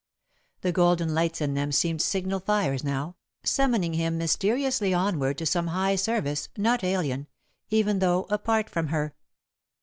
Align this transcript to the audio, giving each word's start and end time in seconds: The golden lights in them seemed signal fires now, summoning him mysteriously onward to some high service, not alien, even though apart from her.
The 0.61 0.71
golden 0.71 1.13
lights 1.13 1.41
in 1.41 1.53
them 1.53 1.71
seemed 1.71 2.01
signal 2.01 2.39
fires 2.39 2.83
now, 2.83 3.17
summoning 3.43 3.93
him 3.93 4.17
mysteriously 4.17 4.95
onward 4.95 5.37
to 5.37 5.45
some 5.45 5.67
high 5.67 5.95
service, 5.95 6.49
not 6.57 6.83
alien, 6.83 7.27
even 7.69 7.99
though 7.99 8.23
apart 8.31 8.67
from 8.67 8.87
her. 8.87 9.13